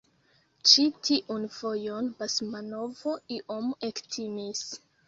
[0.69, 3.07] Ĉi tiun fojon Basmanov
[3.39, 4.69] iom ektimis.